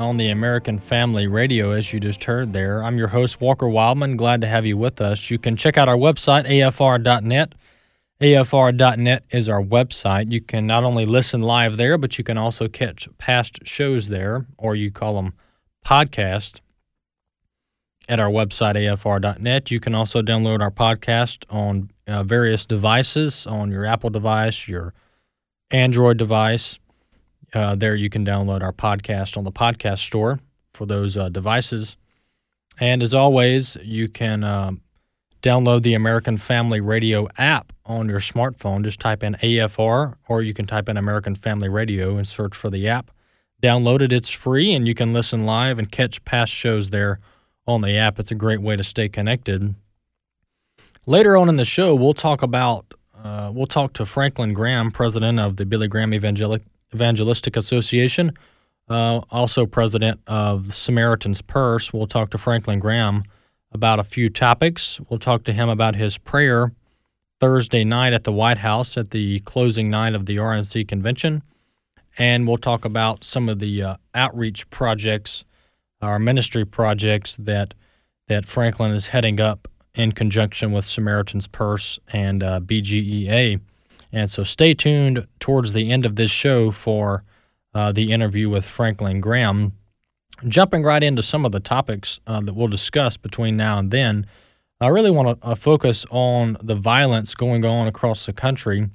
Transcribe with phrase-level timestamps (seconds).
[0.00, 2.82] on the American Family Radio, as you just heard there.
[2.82, 4.16] I'm your host, Walker Wildman.
[4.16, 5.30] Glad to have you with us.
[5.30, 7.54] You can check out our website, afr.net.
[8.20, 10.32] AFR.net is our website.
[10.32, 14.46] You can not only listen live there, but you can also catch past shows there,
[14.56, 15.34] or you call them
[15.84, 16.60] podcast
[18.08, 19.70] at our website, afr.net.
[19.70, 24.94] You can also download our podcast on uh, various devices, on your Apple device, your
[25.70, 26.78] Android device.
[27.52, 30.40] Uh, there you can download our podcast on the podcast store
[30.72, 31.96] for those uh, devices.
[32.78, 34.72] And as always, you can uh,
[35.42, 38.84] download the American Family Radio app on your smartphone.
[38.84, 42.70] Just type in AFR or you can type in American Family Radio and search for
[42.70, 43.10] the app.
[43.62, 47.20] Download it, it's free, and you can listen live and catch past shows there
[47.66, 48.18] on the app.
[48.18, 49.74] It's a great way to stay connected.
[51.06, 55.38] Later on in the show, we'll talk about uh, we'll talk to Franklin Graham, president
[55.38, 56.62] of the Billy Graham Evangelic
[56.94, 58.32] Evangelistic Association,
[58.88, 61.92] uh, also president of Samaritan's Purse.
[61.92, 63.22] We'll talk to Franklin Graham
[63.72, 65.00] about a few topics.
[65.08, 66.72] We'll talk to him about his prayer
[67.40, 71.42] Thursday night at the White House at the closing night of the RNC convention.
[72.18, 75.44] And we'll talk about some of the uh, outreach projects,
[76.02, 77.74] our ministry projects that
[78.26, 83.60] that Franklin is heading up in conjunction with Samaritan's Purse and uh, BGEA.
[84.12, 87.24] And so stay tuned towards the end of this show for
[87.74, 89.72] uh, the interview with Franklin Graham.
[90.48, 94.26] Jumping right into some of the topics uh, that we'll discuss between now and then,
[94.80, 98.88] I really want to uh, focus on the violence going on across the country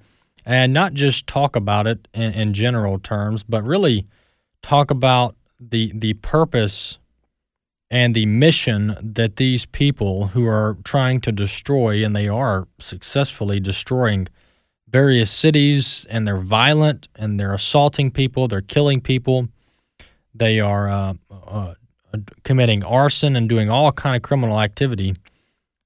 [0.46, 4.08] and not just talk about it in, in general terms, but really
[4.64, 6.98] talk about the, the purpose
[7.92, 13.60] and the mission that these people who are trying to destroy, and they are successfully
[13.60, 14.28] destroying
[14.88, 19.48] various cities, and they're violent and they're assaulting people, they're killing people,
[20.34, 21.74] they are uh, uh,
[22.44, 25.16] committing arson and doing all kind of criminal activity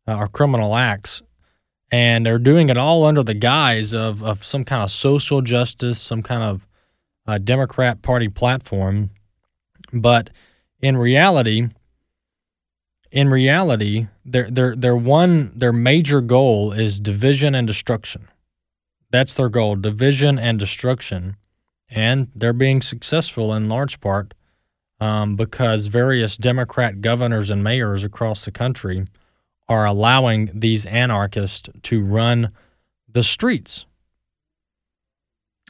[0.07, 1.21] uh, or criminal acts,
[1.91, 6.01] and they're doing it all under the guise of of some kind of social justice,
[6.01, 6.67] some kind of
[7.27, 9.11] uh, Democrat Party platform,
[9.93, 10.29] but
[10.81, 11.69] in reality
[13.11, 18.27] in reality, their their their one their major goal is division and destruction.
[19.11, 21.35] That's their goal, division and destruction,
[21.89, 24.33] and they're being successful in large part
[24.99, 29.07] um, because various Democrat governors and mayors across the country
[29.67, 32.51] are allowing these anarchists to run
[33.07, 33.85] the streets.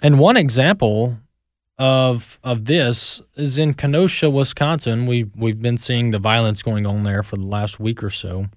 [0.02, 1.18] And one example
[1.78, 5.06] of of this is in Kenosha, Wisconsin.
[5.06, 8.48] We've we've been seeing the violence going on there for the last week or so.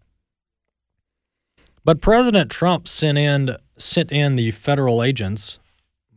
[1.84, 5.58] But President Trump sent in sent in the federal agents.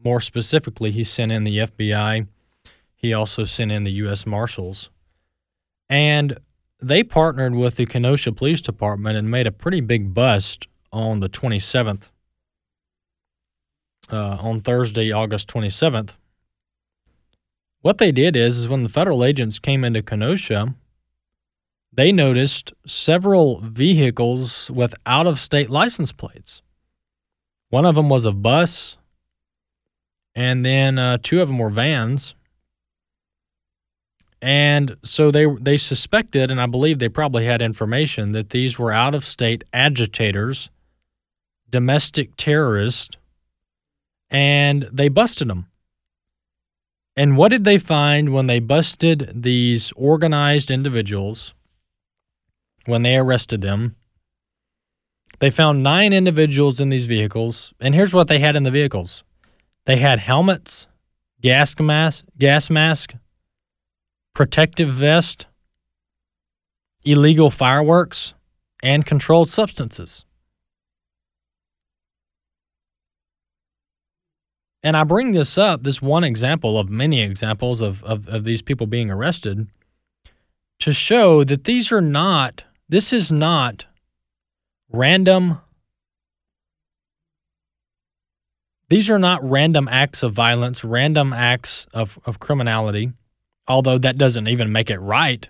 [0.04, 2.28] More specifically, he sent in the FBI.
[2.96, 4.26] He also sent in the U.S.
[4.26, 4.90] Marshals,
[5.90, 6.38] and
[6.82, 11.30] they partnered with the Kenosha Police Department and made a pretty big bust on the
[11.30, 12.10] 27th,
[14.12, 16.14] uh, on Thursday, August 27th
[17.86, 20.74] what they did is, is when the federal agents came into Kenosha,
[21.94, 26.64] they noticed several vehicles with out of state license plates.
[27.76, 28.96] One of them was a bus,
[30.34, 32.34] and then uh, two of them were vans.
[34.42, 38.94] And so they they suspected, and I believe they probably had information that these were
[38.94, 40.70] out of state agitators,
[41.70, 43.18] domestic terrorists,
[44.30, 45.68] and they busted them.
[47.18, 51.54] And what did they find when they busted these organized individuals,
[52.86, 53.98] when they arrested them?
[55.40, 57.74] They found nine individuals in these vehicles.
[57.80, 59.24] And here's what they had in the vehicles
[59.86, 60.88] they had helmets,
[61.42, 63.14] gas mask, gas mask,
[64.34, 65.46] protective vest,
[67.04, 68.34] illegal fireworks,
[68.82, 70.26] and controlled substances.
[74.82, 78.62] And I bring this up, this one example of many examples of, of, of these
[78.62, 79.68] people being arrested,
[80.80, 83.86] to show that these are not, this is not
[84.92, 85.62] random,
[88.90, 93.12] these are not random acts of violence, random acts of, of criminality,
[93.68, 95.50] although that doesn't even make it right.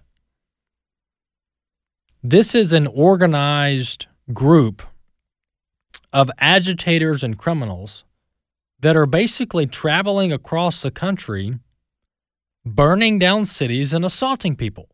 [2.23, 4.81] This is an organized group
[6.11, 8.03] of agitators and criminals
[8.79, 11.59] that are basically traveling across the country,
[12.65, 14.89] burning down cities and assaulting people.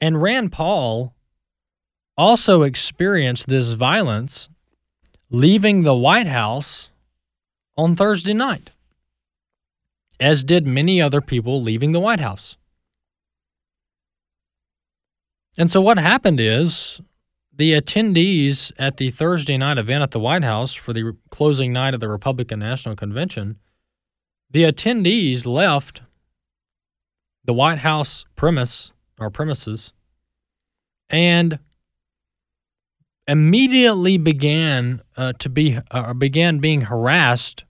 [0.00, 1.14] And Rand Paul
[2.16, 4.48] also experienced this violence
[5.30, 6.90] leaving the White House
[7.76, 8.70] on Thursday night,
[10.18, 12.56] as did many other people leaving the White House.
[15.56, 17.00] And so what happened is
[17.52, 21.94] the attendees at the Thursday night event at the White House for the closing night
[21.94, 23.58] of the Republican National Convention,
[24.50, 26.02] the attendees left
[27.44, 29.92] the White House premise or premises
[31.10, 31.58] and
[33.26, 37.64] immediately began uh, to be uh, began being harassed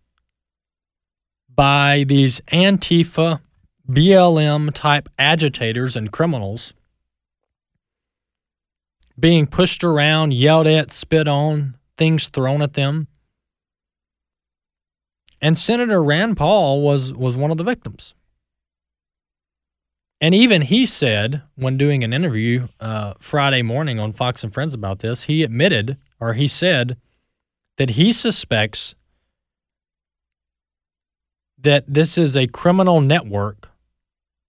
[1.48, 3.40] by these Antifa,
[3.88, 6.74] BLM type agitators and criminals
[9.18, 13.08] being pushed around, yelled at, spit on, things thrown at them.
[15.40, 18.14] And Senator Rand Paul was, was one of the victims.
[20.20, 24.74] And even he said, when doing an interview uh, Friday morning on Fox and Friends
[24.74, 26.96] about this, he admitted, or he said,
[27.76, 28.96] that he suspects
[31.56, 33.70] that this is a criminal network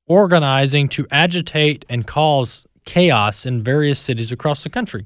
[0.08, 5.06] organizing to agitate and cause chaos in various cities across the country.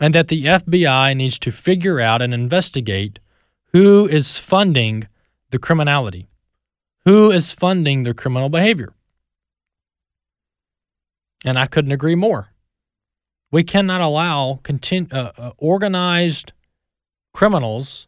[0.00, 3.18] And that the FBI needs to figure out and investigate
[3.72, 5.08] who is funding
[5.50, 6.28] the criminality,
[7.04, 8.94] who is funding the criminal behavior.
[11.44, 12.48] And I couldn't agree more.
[13.50, 16.52] We cannot allow uh, uh, organized
[17.32, 18.06] criminals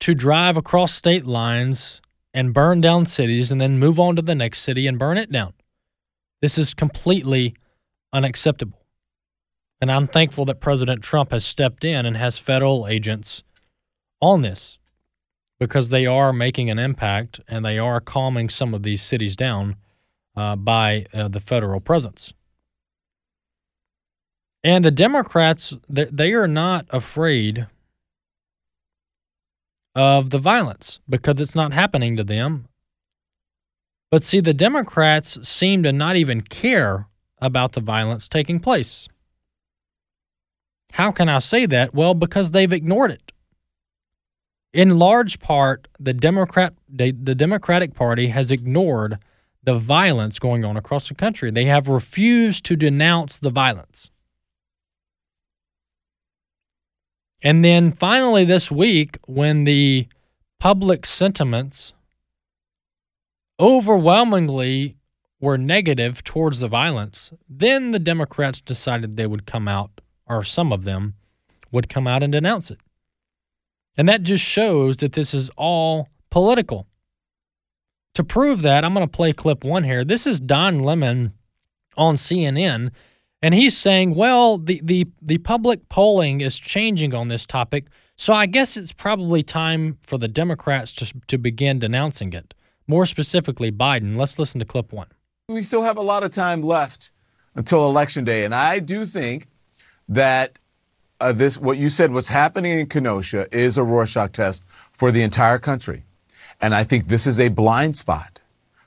[0.00, 2.00] to drive across state lines
[2.32, 5.30] and burn down cities and then move on to the next city and burn it
[5.30, 5.52] down.
[6.40, 7.54] This is completely
[8.12, 8.78] unacceptable.
[9.80, 13.42] And I'm thankful that President Trump has stepped in and has federal agents
[14.20, 14.78] on this
[15.58, 19.76] because they are making an impact and they are calming some of these cities down
[20.36, 22.32] uh, by uh, the federal presence.
[24.62, 27.66] And the Democrats, they are not afraid
[29.94, 32.66] of the violence because it's not happening to them.
[34.10, 37.06] But see, the Democrats seem to not even care
[37.38, 39.08] about the violence taking place.
[40.92, 41.94] How can I say that?
[41.94, 43.32] Well, because they've ignored it.
[44.72, 49.18] In large part, the Democrat the Democratic Party has ignored
[49.62, 51.50] the violence going on across the country.
[51.50, 54.10] They have refused to denounce the violence.
[57.42, 60.06] And then finally this week when the
[60.58, 61.94] public sentiments
[63.58, 64.96] overwhelmingly
[65.40, 70.72] were negative towards the violence, then the Democrats decided they would come out, or some
[70.72, 71.14] of them
[71.72, 72.78] would come out and denounce it.
[73.96, 76.86] And that just shows that this is all political.
[78.20, 80.04] To prove that, I'm going to play clip one here.
[80.04, 81.32] This is Don Lemon
[81.96, 82.90] on CNN,
[83.40, 87.86] and he's saying, well, the, the, the public polling is changing on this topic,
[88.18, 92.52] so I guess it's probably time for the Democrats to, to begin denouncing it
[92.86, 94.14] more specifically Biden.
[94.14, 95.08] Let's listen to clip one.
[95.48, 97.12] We still have a lot of time left
[97.54, 99.46] until election day, and I do think
[100.10, 100.58] that
[101.22, 105.22] uh, this what you said was happening in Kenosha is a Rorschach test for the
[105.22, 106.04] entire country,
[106.60, 108.40] and I think this is a blind spot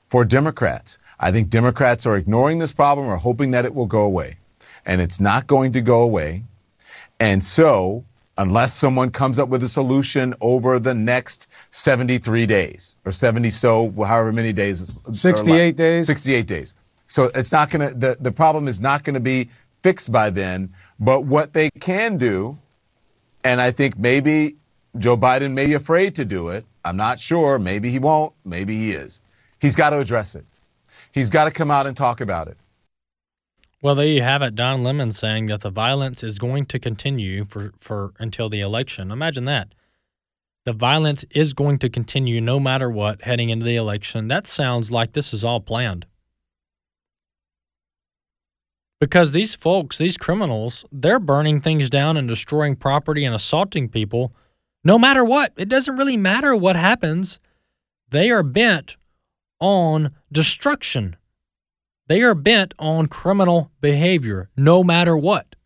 [0.06, 0.98] for Democrats.
[1.18, 4.38] I think Democrats are ignoring this problem or hoping that it will go away,
[4.84, 6.44] and it's not going to go away,
[7.18, 8.04] and so
[8.36, 13.92] unless someone comes up with a solution over the next 73 days or 70 so
[13.92, 16.08] however many days 68 days?
[16.08, 16.74] 68 days.
[17.06, 19.50] So it's not going to the, the problem is not going to be
[19.84, 20.70] fixed by then.
[20.98, 22.58] But what they can do
[23.44, 24.56] and i think maybe
[24.98, 28.76] joe biden may be afraid to do it i'm not sure maybe he won't maybe
[28.76, 29.22] he is
[29.58, 30.44] he's got to address it
[31.12, 32.56] he's got to come out and talk about it
[33.84, 34.54] well, there you have it.
[34.54, 39.10] Don Lemon saying that the violence is going to continue for, for until the election.
[39.10, 39.74] Imagine that.
[40.64, 44.28] The violence is going to continue no matter what heading into the election.
[44.28, 46.06] That sounds like this is all planned.
[48.98, 54.32] Because these folks, these criminals, they're burning things down and destroying property and assaulting people
[54.84, 55.52] no matter what.
[55.56, 57.38] It doesn't really matter what happens.
[58.10, 58.96] They are bent
[59.58, 61.16] on destruction.
[62.06, 65.56] They are bent on criminal behavior no matter what.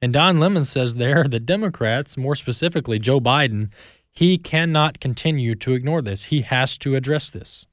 [0.00, 3.72] And Don Lemon says there the Democrats, more specifically Joe Biden,
[4.10, 6.24] he cannot continue to ignore this.
[6.24, 7.66] He has to address this.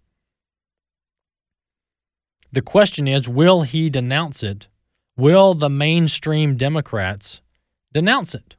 [2.51, 4.67] The question is will he denounce it?
[5.15, 7.41] Will the mainstream Democrats
[7.91, 8.55] denounce it?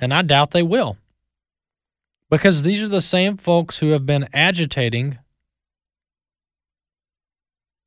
[0.00, 0.96] And I doubt they will.
[2.30, 5.18] Because these are the same folks who have been agitating,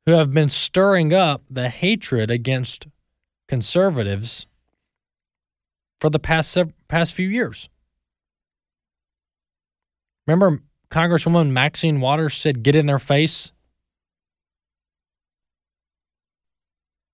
[0.06, 2.86] who have been stirring up the hatred against
[3.48, 4.46] conservatives
[6.00, 6.56] for the past
[6.88, 7.68] past few years.
[10.26, 13.52] Remember Congresswoman Maxine Waters said get in their face?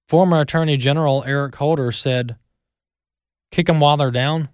[0.08, 2.36] Former Attorney General Eric Holder said
[3.52, 4.48] kick them while they're down.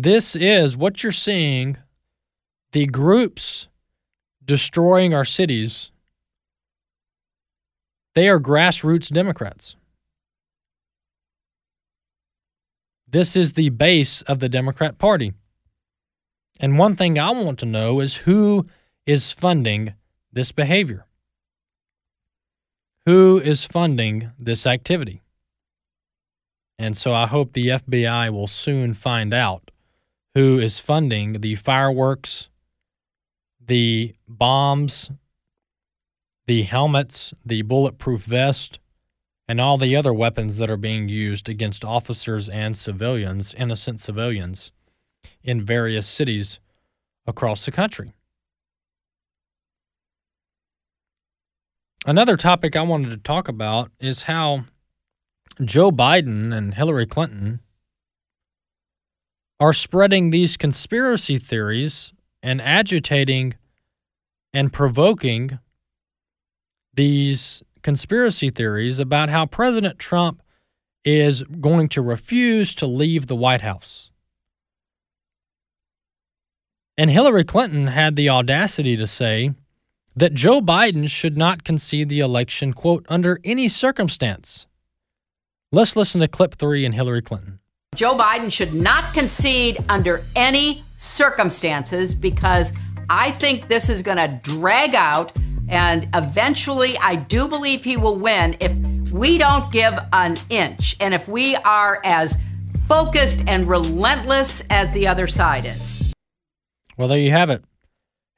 [0.00, 1.76] This is what you're seeing
[2.70, 3.66] the groups
[4.44, 5.90] destroying our cities.
[8.14, 9.74] They are grassroots Democrats.
[13.08, 15.32] This is the base of the Democrat Party.
[16.60, 18.66] And one thing I want to know is who
[19.04, 19.94] is funding
[20.32, 21.06] this behavior?
[23.04, 25.22] Who is funding this activity?
[26.78, 29.72] And so I hope the FBI will soon find out
[30.34, 32.48] who is funding the fireworks,
[33.64, 35.10] the bombs,
[36.46, 38.78] the helmets, the bulletproof vest,
[39.46, 44.72] and all the other weapons that are being used against officers and civilians, innocent civilians,
[45.42, 46.60] in various cities
[47.26, 48.12] across the country.
[52.06, 54.64] Another topic I wanted to talk about is how
[55.62, 57.60] Joe Biden and Hillary Clinton
[59.60, 62.12] are spreading these conspiracy theories
[62.42, 63.54] and agitating
[64.52, 65.58] and provoking
[66.94, 70.42] these conspiracy theories about how President Trump
[71.04, 74.10] is going to refuse to leave the White House.
[76.96, 79.52] And Hillary Clinton had the audacity to say
[80.16, 84.66] that Joe Biden should not concede the election, quote, under any circumstance.
[85.70, 87.60] Let's listen to clip three in Hillary Clinton.
[87.98, 92.72] Joe Biden should not concede under any circumstances because
[93.10, 95.32] I think this is going to drag out.
[95.68, 98.72] And eventually, I do believe he will win if
[99.10, 102.40] we don't give an inch and if we are as
[102.86, 106.14] focused and relentless as the other side is.
[106.96, 107.64] Well, there you have it.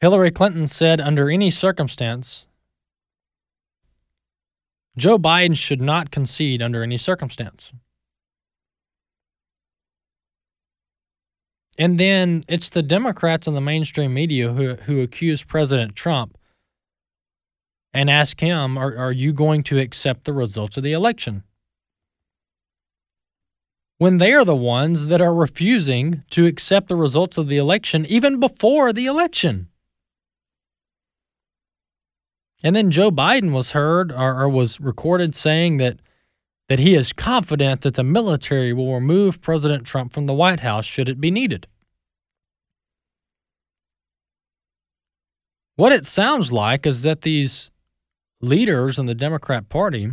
[0.00, 2.47] Hillary Clinton said under any circumstance,
[4.97, 7.73] Joe Biden should not concede under any circumstance.
[11.81, 16.37] And then it's the Democrats and the mainstream media who, who accuse President Trump
[17.95, 21.43] and ask him, are, are you going to accept the results of the election?
[23.97, 28.05] When they are the ones that are refusing to accept the results of the election
[28.05, 29.69] even before the election.
[32.63, 36.01] And then Joe Biden was heard or, or was recorded saying that
[36.71, 40.85] that he is confident that the military will remove President Trump from the White House
[40.85, 41.67] should it be needed.
[45.81, 47.71] What it sounds like is that these
[48.43, 50.11] leaders in the Democrat Party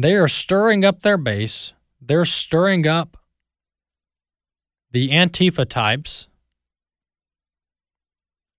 [0.00, 1.74] they are stirring up their base.
[2.00, 3.16] They're stirring up
[4.90, 6.26] the Antifa types,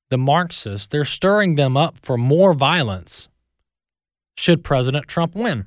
[0.10, 0.88] the Marxists.
[0.88, 3.28] They're stirring them up for more violence
[4.38, 5.66] should President Trump win.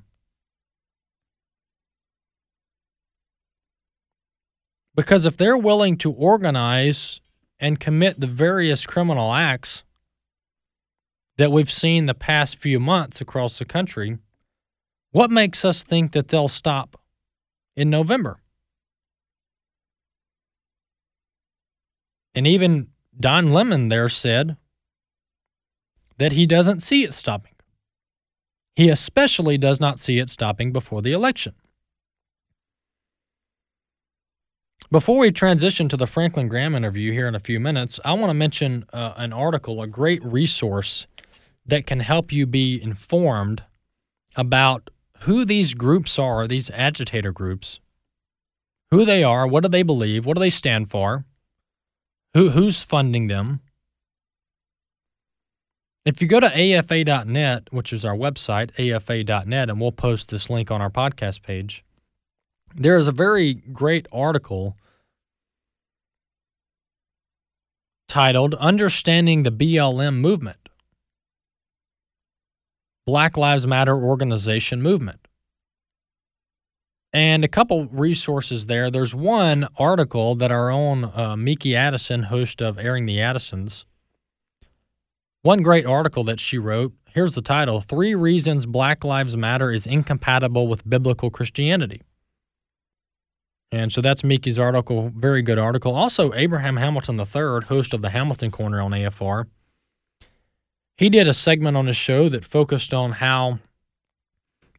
[4.94, 7.20] Because if they're willing to organize
[7.60, 9.84] and commit the various criminal acts
[11.36, 14.18] that we've seen the past few months across the country,
[15.10, 17.00] what makes us think that they'll stop
[17.76, 18.40] in November?
[22.34, 22.88] And even
[23.18, 24.56] Don Lemon there said
[26.18, 27.54] that he doesn't see it stopping.
[28.76, 31.54] He especially does not see it stopping before the election.
[34.90, 38.30] Before we transition to the Franklin Graham interview here in a few minutes, I want
[38.30, 41.06] to mention uh, an article, a great resource
[41.66, 43.64] that can help you be informed
[44.34, 44.88] about
[45.20, 47.80] who these groups are, these agitator groups,
[48.90, 51.26] who they are, what do they believe, what do they stand for,
[52.32, 53.60] who, who's funding them,
[56.08, 60.70] If you go to afa.net, which is our website, afa.net, and we'll post this link
[60.70, 61.84] on our podcast page,
[62.74, 64.76] there is a very great article
[68.08, 70.68] titled Understanding the BLM Movement
[73.06, 75.28] Black Lives Matter Organization Movement.
[77.12, 78.90] And a couple resources there.
[78.90, 83.86] There's one article that our own uh, Miki Addison, host of Airing the Addisons,
[85.40, 86.92] one great article that she wrote.
[87.14, 92.02] Here's the title Three Reasons Black Lives Matter is Incompatible with Biblical Christianity.
[93.70, 95.94] And so that's Miki's article, very good article.
[95.94, 99.46] Also, Abraham Hamilton III, host of the Hamilton Corner on AFR,
[100.96, 103.58] he did a segment on his show that focused on how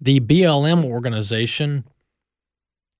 [0.01, 1.85] the BLM organization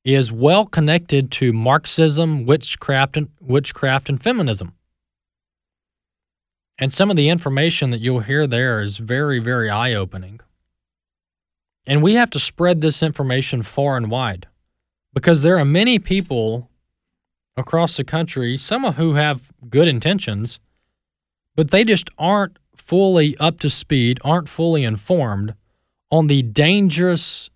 [0.06, 4.74] is well connected to Marxism, witchcraft, and, witchcraft, and feminism.
[6.78, 10.40] And some of the information that you'll hear there is very, very eye opening.
[11.86, 14.48] And we have to spread this information far and wide
[15.20, 16.70] because there are many people
[17.58, 20.62] across the country, some of who have good intentions,
[21.58, 25.56] but they just aren't fully up to speed, aren't fully informed
[26.10, 27.50] on the dangerous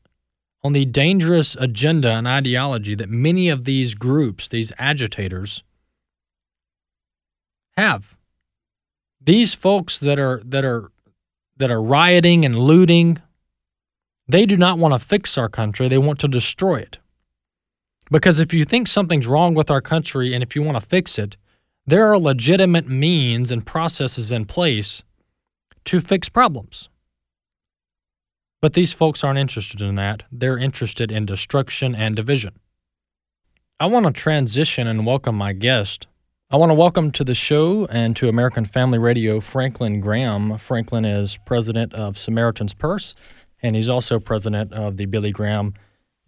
[0.61, 5.63] on the dangerous agenda and ideology that many of these groups, these agitators,
[7.77, 8.17] have.
[9.21, 10.91] These folks that are that are
[11.55, 13.21] that are rioting and looting,
[14.27, 16.97] they do not want to fix our country, they want to destroy it.
[18.11, 21.17] Because if you think something's wrong with our country and if you want to fix
[21.17, 21.37] it,
[21.85, 25.03] there are legitimate means and processes in place
[25.85, 26.89] to fix problems.
[28.61, 30.23] But these folks aren't interested in that.
[30.31, 32.59] They're interested in destruction and division.
[33.79, 36.07] I want to transition and welcome my guest.
[36.49, 40.57] I want to welcome to the show and to American Family Radio Franklin Graham.
[40.57, 43.13] Franklin is president of Samaritan's Purse,
[43.61, 45.73] and he's also president of the Billy Graham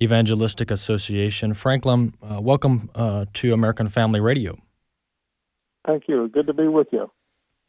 [0.01, 1.53] Evangelistic Association.
[1.53, 4.58] Franklin, uh, welcome uh, to American Family Radio.
[5.86, 6.27] Thank you.
[6.27, 7.12] Good to be with you.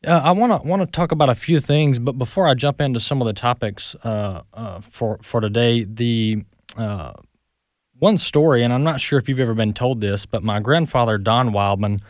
[0.06, 2.80] Uh, I want to want to talk about a few things, but before I jump
[2.80, 6.44] into some of the topics uh, uh, for for today, the
[6.76, 7.12] uh,
[7.98, 11.16] one story, and I'm not sure if you've ever been told this, but my grandfather
[11.18, 12.00] Don Wildman,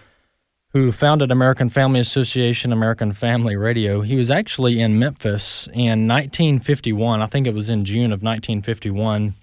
[0.70, 7.22] who founded American Family Association, American Family Radio, he was actually in Memphis in 1951.
[7.22, 9.35] I think it was in June of 1951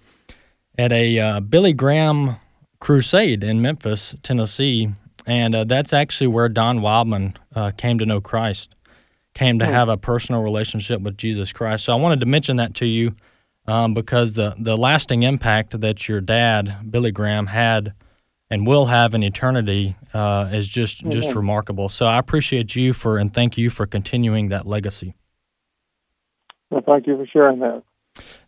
[0.77, 2.37] at a uh, Billy Graham
[2.79, 4.89] crusade in Memphis, Tennessee,
[5.25, 8.75] and uh, that's actually where Don Wildman uh, came to know Christ,
[9.33, 9.71] came to hmm.
[9.71, 11.85] have a personal relationship with Jesus Christ.
[11.85, 13.15] So I wanted to mention that to you
[13.67, 17.93] um, because the the lasting impact that your dad Billy Graham had
[18.49, 21.09] and will have in eternity uh, is just mm-hmm.
[21.09, 21.89] just remarkable.
[21.89, 25.15] So I appreciate you for and thank you for continuing that legacy.
[26.69, 27.83] Well, thank you for sharing that.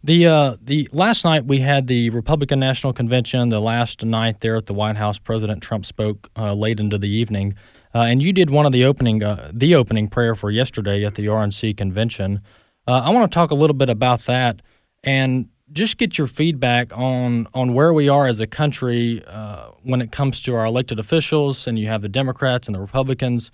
[0.04, 3.50] The uh, the last night we had the Republican National Convention.
[3.50, 7.10] The last night there at the White House, President Trump spoke uh, late into the
[7.10, 7.56] evening,
[7.94, 11.16] uh, and you did one of the opening uh, the opening prayer for yesterday at
[11.16, 12.42] the RNC convention.
[12.88, 14.62] Uh, I want to talk a little bit about that
[15.04, 20.02] and just get your feedback on on where we are as a country uh, when
[20.02, 21.66] it comes to our elected officials.
[21.66, 23.50] And you have the Democrats and the Republicans.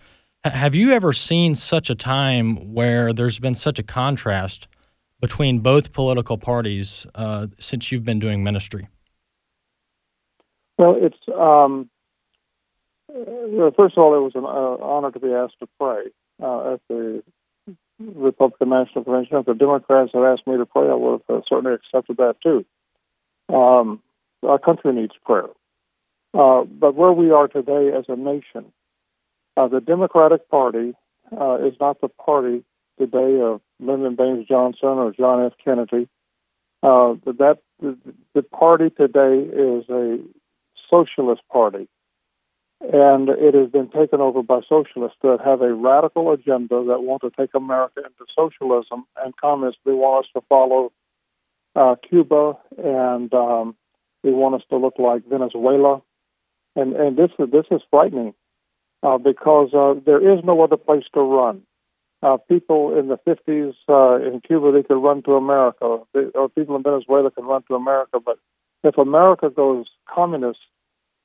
[0.45, 4.67] H- have you ever seen such a time where there's been such a contrast?
[5.21, 8.89] Between both political parties uh, since you've been doing ministry?
[10.77, 11.89] Well, it's um,
[13.07, 16.05] well, first of all, it was an uh, honor to be asked to pray
[16.41, 17.23] uh, at the
[17.99, 19.38] Republican National Convention.
[19.38, 22.38] If the Democrats had asked me to pray, I would have uh, certainly accepted that
[22.41, 22.65] too.
[23.53, 24.01] Um,
[24.43, 25.49] our country needs prayer.
[26.34, 28.71] Uh, but where we are today as a nation,
[29.57, 30.93] uh, the Democratic Party
[31.31, 32.63] is not the party
[32.97, 35.53] today of Lyndon Baines Johnson or John F.
[35.63, 36.07] Kennedy.
[36.83, 37.95] Uh, that the,
[38.33, 40.17] the party today is a
[40.89, 41.87] socialist party,
[42.81, 47.21] and it has been taken over by socialists that have a radical agenda that want
[47.21, 49.79] to take America into socialism and communism.
[49.85, 50.91] They want us to follow
[51.75, 53.75] uh, Cuba, and um,
[54.23, 56.01] they want us to look like Venezuela,
[56.75, 58.33] and and this is this is frightening
[59.03, 61.61] uh, because uh, there is no other place to run
[62.23, 66.49] uh, people in the 50s uh, in Cuba, they could run to America, they, or
[66.49, 68.19] people in Venezuela can run to America.
[68.23, 68.38] But
[68.84, 70.60] if America goes communist,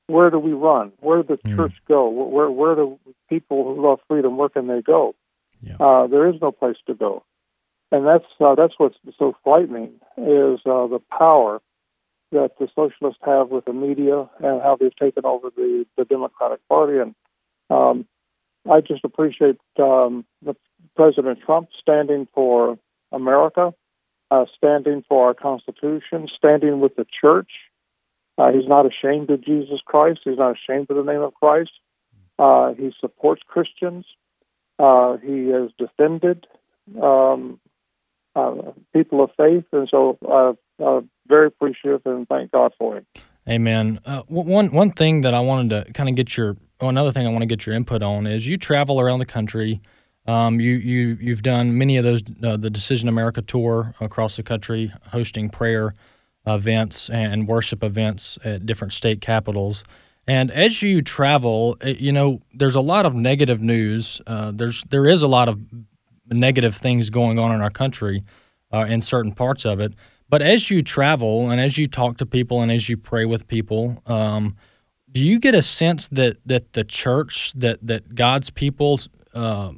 [0.07, 0.91] where do we run?
[0.99, 1.55] Where does the mm.
[1.55, 2.09] church go?
[2.09, 5.15] Where where do people who love freedom where can they go?
[5.61, 5.75] Yeah.
[5.79, 7.23] Uh, there is no place to go,
[7.91, 11.61] and that's uh, that's what's so frightening is uh, the power
[12.31, 16.59] that the socialists have with the media and how they've taken over the the Democratic
[16.69, 17.15] Party and
[17.69, 18.05] um,
[18.69, 20.25] I just appreciate um,
[20.95, 22.77] President Trump standing for
[23.11, 23.73] America,
[24.31, 27.51] uh, standing for our Constitution, standing with the church.
[28.37, 30.19] Uh, he's not ashamed of Jesus Christ.
[30.23, 31.71] He's not ashamed of the name of Christ.
[32.37, 34.05] Uh, he supports Christians.
[34.77, 36.45] Uh, he has defended
[37.01, 37.59] um,
[38.35, 38.53] uh,
[38.93, 40.17] people of faith, and so
[40.79, 43.05] uh, very appreciative and thank God for him.
[43.47, 43.99] Amen.
[44.27, 47.29] one one thing that I wanted to kind of get your oh, another thing I
[47.29, 49.81] want to get your input on is you travel around the country.
[50.25, 54.43] Um, you you you've done many of those uh, the Decision America tour across the
[54.43, 55.93] country, hosting prayer
[56.45, 59.83] events and worship events at different state capitals.
[60.27, 64.21] And as you travel, eh, you know there's a lot of negative news.
[64.27, 65.57] Uh, there's there is a lot of
[66.29, 68.25] negative things going on in our country,
[68.73, 69.93] uh, in certain parts of it.
[70.29, 73.47] But as you travel and as you talk to people and as you pray with
[73.47, 74.55] people, um,
[75.11, 78.99] do you get a sense that that the church that that God's people
[79.33, 79.71] uh,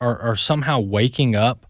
[0.00, 1.66] are are somehow waking up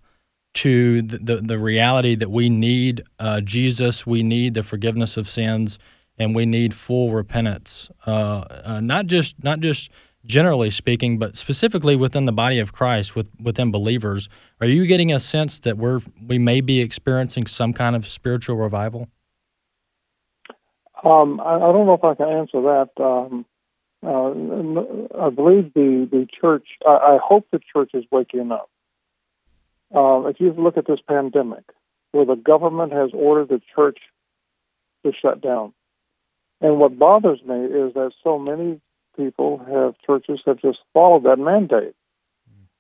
[0.55, 5.29] to the, the, the reality that we need uh, Jesus, we need the forgiveness of
[5.29, 5.79] sins,
[6.19, 7.91] and we need full repentance.
[8.07, 9.91] Uh, uh, not just not just
[10.25, 14.29] generally speaking, but specifically within the body of Christ, with within believers.
[14.61, 18.57] Are you getting a sense that we're we may be experiencing some kind of spiritual
[18.57, 19.09] revival?
[21.05, 22.91] Um, I, I, don't know if I can answer that.
[22.99, 23.45] Um,
[24.03, 26.69] uh, I believe the the church.
[26.87, 28.71] I, I, hope the church is waking up.
[29.95, 31.65] Uh, if you look at this pandemic,
[32.13, 33.99] where the government has ordered the church
[35.05, 35.75] to shut down,
[36.63, 38.81] and what bothers me is that so many
[39.19, 41.95] people have churches have just followed that mandate.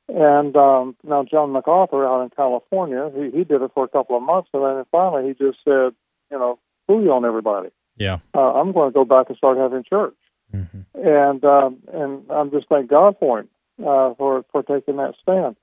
[0.08, 4.16] And um, now John MacArthur out in California, he, he did it for a couple
[4.16, 5.94] of months, and then finally he just said,
[6.30, 7.70] you know, you on everybody.
[7.96, 10.14] Yeah, uh, I'm going to go back and start having church.
[10.54, 10.80] Mm-hmm.
[10.94, 13.48] And um, and I'm just thank God for him
[13.80, 15.56] uh, for for taking that stand.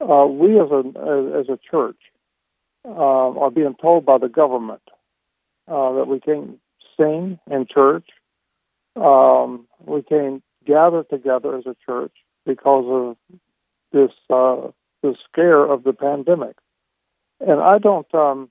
[0.00, 1.98] Uh, we as a as a church
[2.84, 4.82] uh, are being told by the government
[5.68, 6.58] uh, that we can't
[6.96, 8.06] sing in church,
[8.96, 12.12] um, we can't gather together as a church
[12.46, 13.38] because of
[13.92, 14.68] this uh,
[15.02, 16.56] the scare of the pandemic.
[17.40, 18.12] And I don't.
[18.14, 18.50] Um,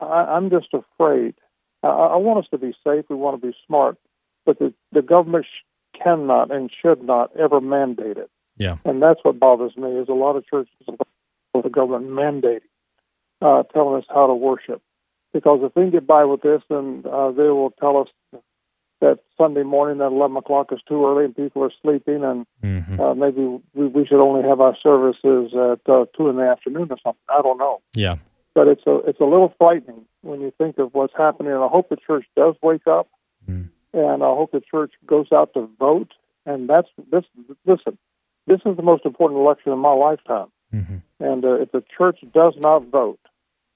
[0.00, 1.34] I, am just afraid.
[1.82, 3.06] I, I, want us to be safe.
[3.08, 3.96] We want to be smart,
[4.44, 8.30] but the the government sh- cannot and should not ever mandate it.
[8.56, 8.76] Yeah.
[8.84, 9.90] And that's what bothers me.
[9.92, 12.60] Is a lot of churches with the government mandating,
[13.40, 14.82] uh, telling us how to worship.
[15.32, 18.08] Because if we can get by with this, then uh, they will tell us
[19.00, 23.00] that Sunday morning at 11 o'clock is too early and people are sleeping, and mm-hmm.
[23.00, 26.88] uh, maybe we, we should only have our services at uh, two in the afternoon
[26.90, 27.20] or something.
[27.28, 27.80] I don't know.
[27.94, 28.16] Yeah.
[28.54, 31.52] But it's a it's a little frightening when you think of what's happening.
[31.52, 33.08] And I hope the church does wake up,
[33.48, 33.68] mm.
[33.92, 36.12] and I hope the church goes out to vote.
[36.44, 37.24] And that's this.
[37.66, 37.98] Listen,
[38.48, 40.48] this is the most important election in my lifetime.
[40.74, 40.96] Mm-hmm.
[41.20, 43.20] And uh, if the church does not vote,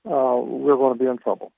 [0.04, 1.52] uh, we're going to be in trouble.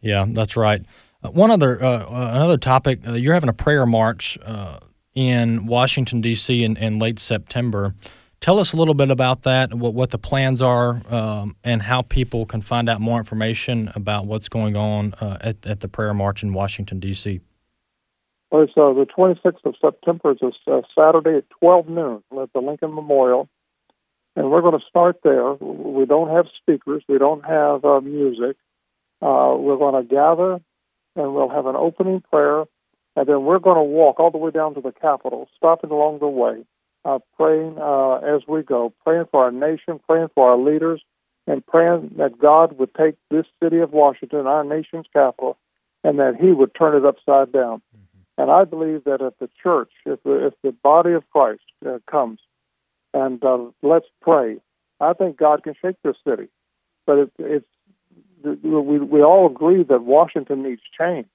[0.00, 0.82] Yeah, that's right.
[1.22, 3.00] Uh, one other uh, uh, another topic.
[3.06, 4.78] Uh, you're having a prayer march uh,
[5.14, 6.64] in Washington D.C.
[6.64, 7.94] In, in, late September.
[8.40, 9.72] Tell us a little bit about that.
[9.74, 14.26] What, what the plans are, um, and how people can find out more information about
[14.26, 17.40] what's going on uh, at, at the prayer march in Washington D.C.
[18.50, 20.32] Well, it's the 26th of September.
[20.32, 23.48] It's a Saturday at 12 noon at the Lincoln Memorial,
[24.34, 25.54] and we're going to start there.
[25.54, 27.04] We don't have speakers.
[27.08, 28.56] We don't have music.
[29.20, 30.60] we're going to gather
[31.16, 32.64] and we'll have an opening prayer,
[33.16, 36.18] and then we're going to walk all the way down to the Capitol, stopping along
[36.18, 36.64] the way,
[37.04, 41.02] uh, praying uh, as we go, praying for our nation, praying for our leaders,
[41.46, 45.58] and praying that God would take this city of Washington, our nation's capital,
[46.04, 47.82] and that He would turn it upside down.
[47.96, 48.42] Mm-hmm.
[48.42, 51.98] And I believe that if the church, if the, if the body of Christ uh,
[52.10, 52.40] comes
[53.12, 54.56] and uh, let's pray,
[55.00, 56.48] I think God can shake this city.
[57.06, 57.66] But it, it's
[58.44, 61.28] we we all agree that Washington needs change,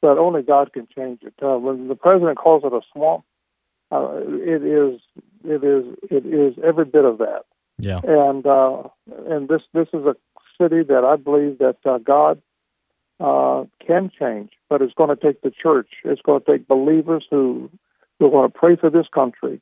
[0.00, 1.34] but only God can change it.
[1.42, 3.24] Uh, when the president calls it a swamp,
[3.90, 5.00] uh, it is
[5.44, 7.44] it is it is every bit of that.
[7.78, 8.00] Yeah.
[8.02, 8.84] And uh,
[9.28, 10.16] and this this is a
[10.60, 12.40] city that I believe that uh, God
[13.20, 15.88] uh, can change, but it's going to take the church.
[16.04, 17.70] It's going to take believers who
[18.18, 19.60] who are going to pray for this country,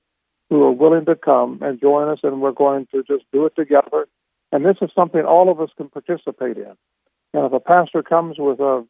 [0.50, 3.56] who are willing to come and join us, and we're going to just do it
[3.56, 4.06] together
[4.52, 6.76] and this is something all of us can participate in.
[7.34, 8.82] And if a pastor comes with uh,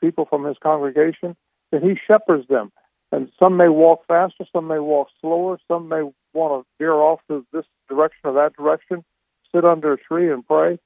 [0.00, 1.36] people from his congregation,
[1.70, 2.72] then he shepherds them.
[3.12, 7.20] And some may walk faster, some may walk slower, some may want to veer off
[7.28, 9.04] to this direction or that direction,
[9.54, 10.78] sit under a tree and pray.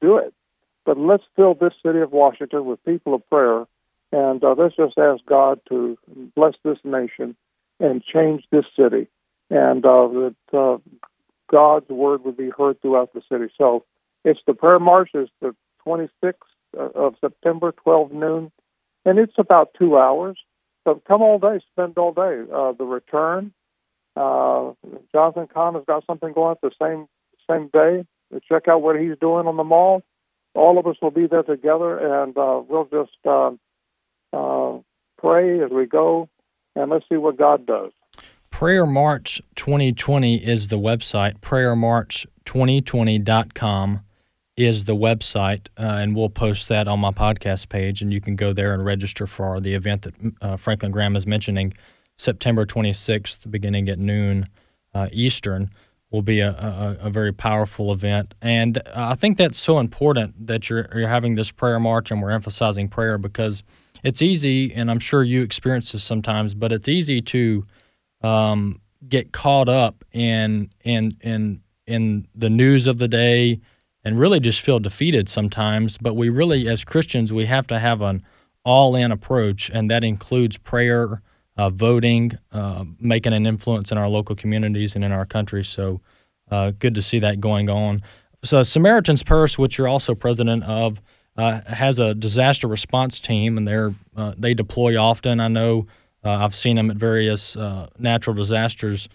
[0.00, 0.34] Do it.
[0.84, 3.64] But let's fill this city of Washington with people of prayer,
[4.12, 5.96] and uh, let's just ask God to
[6.36, 7.36] bless this nation
[7.80, 9.08] and change this city
[9.50, 10.78] and uh, that uh,
[11.52, 13.52] God's word would be heard throughout the city.
[13.58, 13.84] So
[14.24, 15.54] it's the prayer march is the
[15.86, 16.34] 26th
[16.74, 18.52] of September, 12 noon,
[19.04, 20.38] and it's about two hours.
[20.84, 22.42] So come all day, spend all day.
[22.52, 23.52] Uh, the return,
[24.16, 24.72] uh,
[25.12, 27.06] Jonathan Cahn has got something going the same
[27.48, 28.04] same day.
[28.48, 30.02] Check out what he's doing on the mall.
[30.54, 33.52] All of us will be there together, and uh, we'll just uh,
[34.32, 34.78] uh,
[35.18, 36.28] pray as we go,
[36.74, 37.92] and let's see what God does.
[38.50, 41.38] Prayer March 2020 is the website.
[41.38, 44.00] PrayerMarch2020.com
[44.56, 48.34] is the website, uh, and we'll post that on my podcast page, and you can
[48.34, 51.74] go there and register for the event that uh, Franklin Graham is mentioning,
[52.18, 54.48] September 26th, beginning at noon
[54.94, 55.70] uh, Eastern.
[56.10, 60.68] Will be a, a, a, very powerful event, and I think that's so important that
[60.68, 63.62] you're you're having this prayer march, and we're emphasizing prayer because
[64.02, 67.64] it's easy, and I'm sure you experience this sometimes, but it's easy to
[68.22, 73.60] um, get caught up in in in in the news of the day
[74.04, 75.98] and really just feel defeated sometimes.
[75.98, 78.22] But we really, as Christians, we have to have an
[78.64, 81.20] all in approach, and that includes prayer,
[81.56, 85.64] uh, voting, uh, making an influence in our local communities and in our country.
[85.64, 86.00] So
[86.50, 88.02] uh, good to see that going on.
[88.44, 91.00] So, Samaritan's Purse, which you're also president of,
[91.36, 95.40] uh, has a disaster response team, and they're uh, they deploy often.
[95.40, 95.86] I know
[96.24, 97.56] uh, I've seen them at various
[97.98, 99.08] natural disasters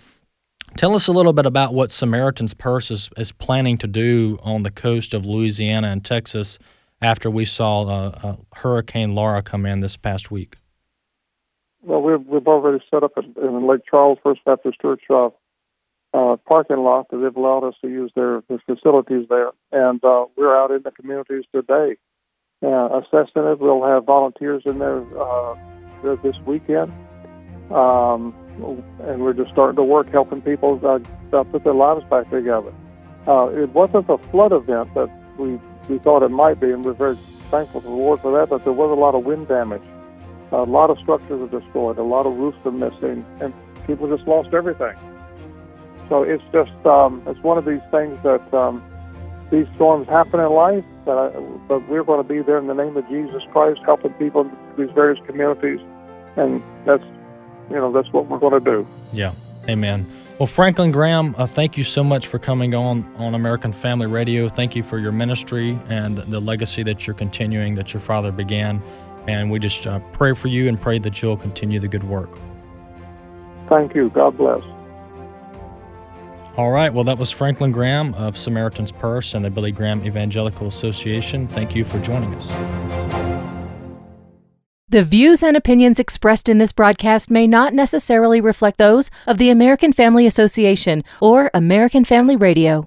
[0.76, 4.64] Tell us a little bit about what Samaritan's Purse is, is planning to do on
[4.64, 6.60] the coast of Louisiana and Texas
[7.02, 10.58] after we saw uh, uh, Hurricane Laura come in this past week.
[11.82, 15.30] Well, we've, we've already set up in, Lake Charles First Baptist Church uh,
[16.14, 19.52] uh, parking lot that they've allowed us to use their, their facilities there.
[19.72, 21.96] And uh, we're out in the communities today
[22.64, 23.60] uh, assessing it.
[23.60, 25.56] We'll have volunteers in there uh,
[26.02, 26.92] this weekend.
[27.72, 28.34] Um,
[29.04, 31.00] and we're just starting to work helping people uh,
[31.36, 32.74] uh, put their lives back together.
[33.28, 36.94] Uh, it wasn't a flood event that we we thought it might be, and we're
[36.94, 37.16] very
[37.50, 38.50] thankful to the Lord for that.
[38.50, 39.84] But there was a lot of wind damage,
[40.52, 43.54] a lot of structures are destroyed, a lot of roofs are missing, and
[43.86, 44.96] people just lost everything.
[46.10, 48.84] So it's just um, it's one of these things that um,
[49.52, 52.74] these storms happen in life, but, I, but we're going to be there in the
[52.74, 55.80] name of Jesus Christ, helping people in these various communities,
[56.36, 57.04] and that's
[57.70, 58.88] you know, that's what we're going to do.
[59.14, 59.34] Yeah.
[59.68, 60.06] Amen.
[60.40, 64.48] Well, Franklin Graham, uh, thank you so much for coming on on American Family Radio.
[64.48, 68.82] Thank you for your ministry and the legacy that you're continuing, that your father began.
[69.28, 72.30] And we just uh, pray for you and pray that you'll continue the good work.
[73.68, 74.10] Thank you.
[74.10, 74.62] God bless.
[76.58, 76.92] All right.
[76.92, 81.48] Well, that was Franklin Graham of Samaritan's Purse and the Billy Graham Evangelical Association.
[81.48, 82.48] Thank you for joining us.
[84.90, 89.50] The views and opinions expressed in this broadcast may not necessarily reflect those of the
[89.50, 92.86] American Family Association or American Family Radio.